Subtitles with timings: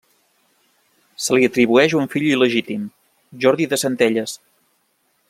[1.25, 2.89] Se li atribueix un fill il·legítim,
[3.45, 4.39] Jordi de Centelles.